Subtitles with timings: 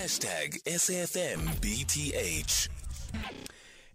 [0.00, 1.50] Hashtag SAFMBTH.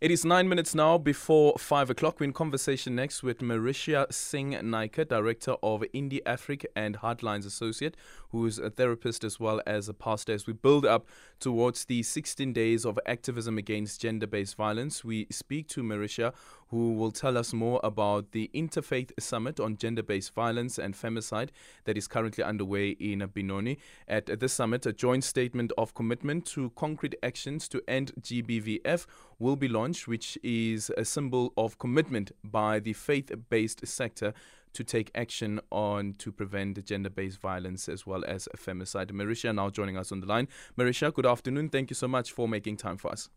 [0.05, 2.19] It is nine minutes now before five o'clock.
[2.19, 7.97] We're in conversation next with Merrishia Singh Naicker, Director of Indi Afrique and Heartlines Associate,
[8.29, 10.33] who is a therapist as well as a pastor.
[10.33, 11.07] As we build up
[11.39, 16.35] towards the 16 days of activism against gender based violence, we speak to Merrishia,
[16.67, 21.49] who will tell us more about the Interfaith Summit on Gender Based Violence and Femicide
[21.85, 23.77] that is currently underway in Benoni.
[24.07, 29.05] At this summit, a joint statement of commitment to concrete actions to end GBVF
[29.39, 34.34] will be launched, which is a symbol of commitment by the faith based sector
[34.73, 39.11] to take action on to prevent gender based violence as well as femicide.
[39.11, 40.48] Merrishia now joining us on the line.
[40.77, 41.70] Merrishia, good afternoon.
[41.70, 43.30] Thank you so much for making time for us.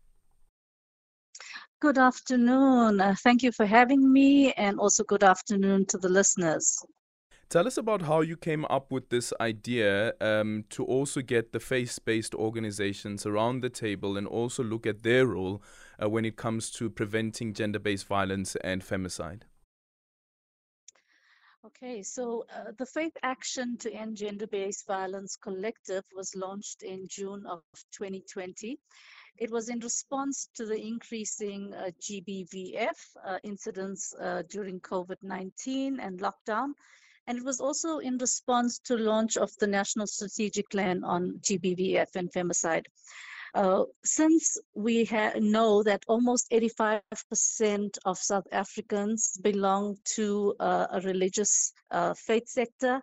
[1.81, 2.99] Good afternoon.
[2.99, 6.83] Uh, thank you for having me, and also good afternoon to the listeners.
[7.49, 11.59] Tell us about how you came up with this idea um, to also get the
[11.59, 15.63] faith based organizations around the table and also look at their role
[15.99, 19.41] uh, when it comes to preventing gender based violence and femicide.
[21.65, 27.07] Okay, so uh, the Faith Action to End Gender Based Violence Collective was launched in
[27.09, 27.61] June of
[27.93, 28.77] 2020
[29.37, 36.19] it was in response to the increasing uh, GBVF uh, incidents uh, during COVID-19 and
[36.19, 36.73] lockdown.
[37.29, 42.15] And it was also in response to launch of the National Strategic Plan on GBVF
[42.15, 42.85] and femicide.
[43.53, 51.71] Uh, since we know that almost 85% of South Africans belong to uh, a religious
[51.91, 52.99] uh, faith sector,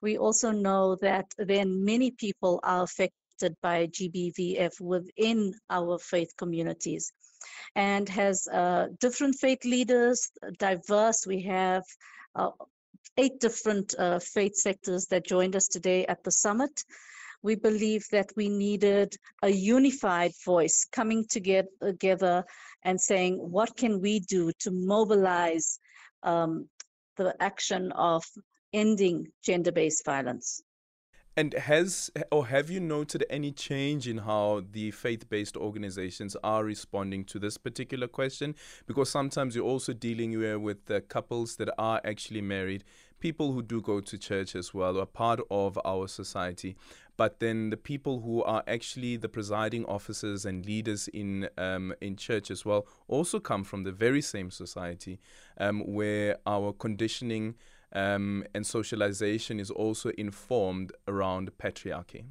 [0.00, 6.32] we also know that then many people are affected affected by GBVF within our faith
[6.36, 7.12] communities
[7.74, 11.26] and has uh, different faith leaders, diverse.
[11.26, 11.82] We have
[12.34, 12.50] uh,
[13.16, 16.84] eight different uh, faith sectors that joined us today at the summit.
[17.42, 22.44] We believe that we needed a unified voice coming together
[22.82, 25.78] and saying, what can we do to mobilize
[26.22, 26.68] um,
[27.16, 28.24] the action of
[28.72, 30.62] ending gender based violence?
[31.38, 37.26] And has or have you noted any change in how the faith-based organizations are responding
[37.26, 38.54] to this particular question?
[38.86, 42.84] Because sometimes you're also dealing with the couples that are actually married,
[43.20, 46.76] people who do go to church as well, are part of our society.
[47.16, 52.16] But then the people who are actually the presiding officers and leaders in um, in
[52.16, 55.18] church as well also come from the very same society,
[55.58, 57.54] um, where our conditioning
[57.92, 62.24] um, and socialization is also informed around patriarchy.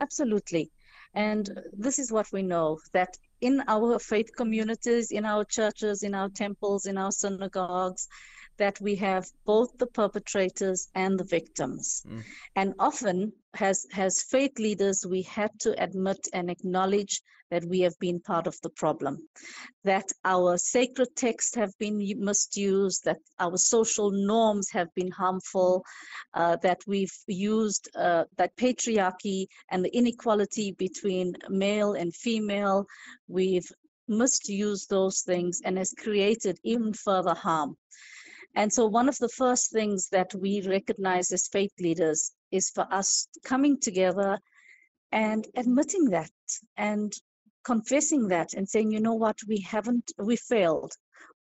[0.00, 0.70] Absolutely.
[1.14, 6.14] And this is what we know that in our faith communities, in our churches, in
[6.14, 8.08] our temples, in our synagogues,
[8.58, 12.02] that we have both the perpetrators and the victims.
[12.06, 12.22] Mm.
[12.56, 17.98] And often, as, as faith leaders, we had to admit and acknowledge that we have
[17.98, 19.18] been part of the problem,
[19.84, 25.82] that our sacred texts have been misused, that our social norms have been harmful,
[26.34, 32.84] uh, that we've used uh, that patriarchy and the inequality between male and female,
[33.28, 33.70] we've
[34.08, 37.76] misused those things and has created even further harm.
[38.54, 42.86] And so, one of the first things that we recognize as faith leaders is for
[42.92, 44.38] us coming together
[45.12, 46.30] and admitting that
[46.76, 47.12] and
[47.64, 50.92] confessing that and saying, you know what, we haven't, we failed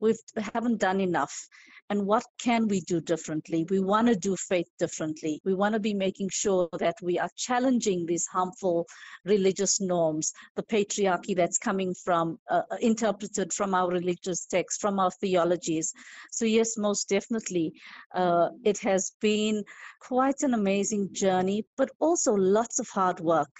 [0.00, 0.14] we
[0.54, 1.48] haven't done enough.
[1.88, 3.64] And what can we do differently?
[3.70, 5.40] We want to do faith differently.
[5.44, 8.86] We want to be making sure that we are challenging these harmful
[9.24, 14.98] religious norms the patriarchy that's coming from uh, uh interpreted from our religious texts from
[14.98, 15.92] our theologies.
[16.32, 17.72] So yes most definitely
[18.14, 19.62] uh, it has been
[20.00, 23.50] quite an amazing journey but also lots of hard work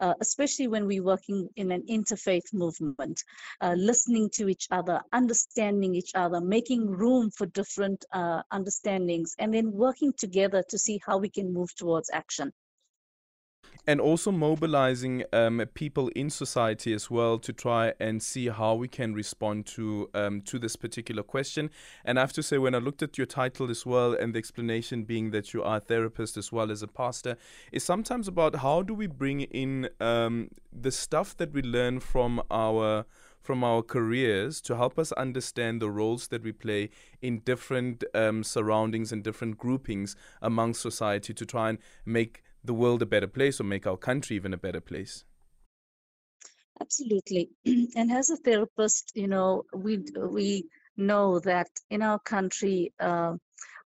[0.00, 3.22] uh, especially when we're working in an interfaith movement,
[3.60, 9.52] uh, listening to each other, understanding each other, making room for different uh, understandings, and
[9.52, 12.52] then working together to see how we can move towards action
[13.88, 18.86] and also mobilizing um, people in society as well to try and see how we
[18.86, 21.70] can respond to um, to this particular question.
[22.04, 24.38] And I have to say, when I looked at your title as well, and the
[24.38, 27.38] explanation being that you are a therapist as well as a pastor,
[27.72, 32.42] is sometimes about how do we bring in um, the stuff that we learn from
[32.50, 33.06] our
[33.40, 36.90] from our careers to help us understand the roles that we play
[37.22, 43.02] in different um, surroundings and different groupings among society to try and make the world
[43.02, 45.24] a better place or make our country even a better place?
[46.80, 47.50] Absolutely.
[47.96, 50.64] and as a therapist, you know, we we
[50.96, 53.34] know that in our country, uh,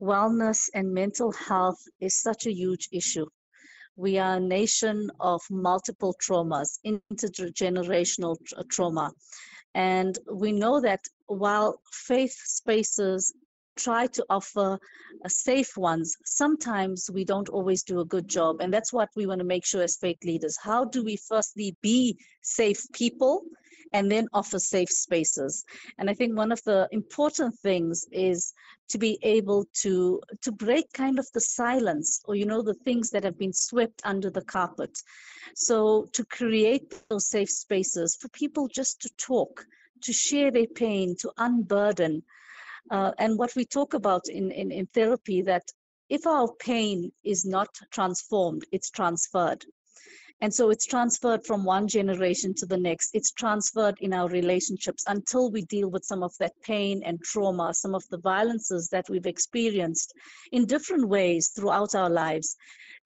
[0.01, 3.27] wellness and mental health is such a huge issue.
[3.97, 9.13] We are a nation of multiple traumas, intergenerational tra- trauma.
[9.75, 13.35] And we know that while faith spaces
[13.79, 14.79] try to offer
[15.25, 18.61] uh, safe ones, sometimes we don't always do a good job.
[18.61, 20.59] And that's what we want to make sure as faith leaders.
[20.61, 23.45] How do we firstly be safe people
[23.93, 25.65] and then offer safe spaces?
[25.99, 28.53] And I think one of the important things is
[28.89, 33.11] to be able to to break kind of the silence or you know the things
[33.11, 34.99] that have been swept under the carpet
[35.55, 39.67] so to create those safe spaces for people just to talk
[40.03, 42.23] to share their pain to unburden
[42.91, 45.65] uh, and what we talk about in, in, in therapy that
[46.09, 49.65] if our pain is not transformed, it's transferred.
[50.41, 53.11] And so it's transferred from one generation to the next.
[53.13, 57.75] It's transferred in our relationships until we deal with some of that pain and trauma,
[57.75, 60.15] some of the violences that we've experienced
[60.53, 62.57] in different ways throughout our lives.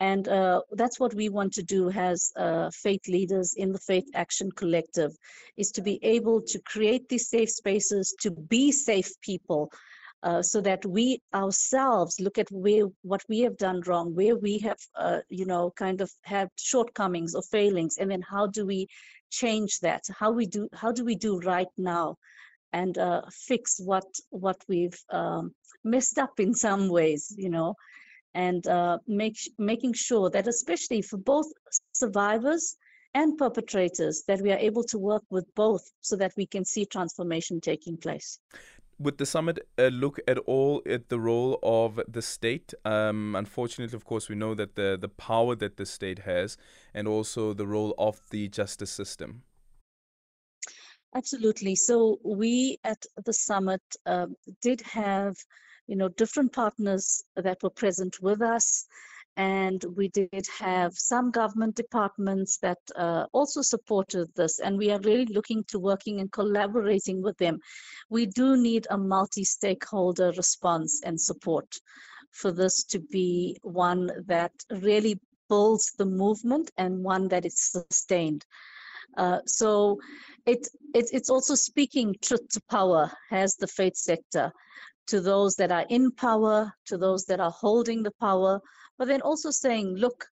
[0.00, 4.08] And uh, that's what we want to do as uh, faith leaders in the Faith
[4.14, 5.12] Action Collective,
[5.56, 9.70] is to be able to create these safe spaces, to be safe people,
[10.22, 14.58] uh, so that we ourselves look at where what we have done wrong, where we
[14.58, 18.86] have, uh, you know, kind of had shortcomings or failings, and then how do we
[19.30, 20.02] change that?
[20.16, 20.68] How we do?
[20.74, 22.16] How do we do right now,
[22.72, 27.74] and uh, fix what what we've um, messed up in some ways, you know,
[28.34, 31.46] and uh, make making sure that especially for both
[31.92, 32.76] survivors
[33.14, 36.86] and perpetrators that we are able to work with both so that we can see
[36.86, 38.38] transformation taking place
[39.02, 42.72] would the summit uh, look at all at the role of the state?
[42.84, 46.56] Um, unfortunately, of course, we know that the the power that the state has,
[46.94, 49.42] and also the role of the justice system.
[51.14, 51.74] Absolutely.
[51.74, 54.28] So we at the summit uh,
[54.62, 55.36] did have,
[55.86, 58.86] you know, different partners that were present with us
[59.36, 65.00] and we did have some government departments that uh, also supported this and we are
[65.00, 67.58] really looking to working and collaborating with them.
[68.10, 71.78] We do need a multi-stakeholder response and support
[72.30, 75.18] for this to be one that really
[75.48, 78.44] builds the movement and one that is sustained.
[79.16, 79.98] Uh, so
[80.46, 84.52] it, it, it's also speaking truth to power as the faith sector
[85.08, 88.60] to those that are in power, to those that are holding the power,
[88.98, 90.24] but then also saying, look,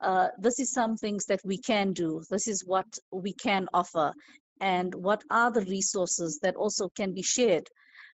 [0.00, 2.22] uh, this is some things that we can do.
[2.30, 4.12] This is what we can offer,
[4.60, 7.66] and what are the resources that also can be shared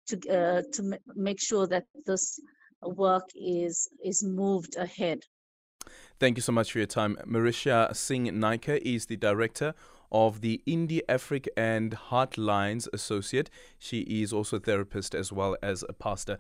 [0.08, 2.38] to uh, to m- make sure that this
[2.82, 5.20] work is is moved ahead.
[6.20, 7.16] Thank you so much for your time.
[7.26, 9.74] Merrishia Singh Naicker is the director
[10.12, 13.50] of the Indi Afrique and Heartlines Associate.
[13.78, 16.38] She is also a therapist as well as a pastor.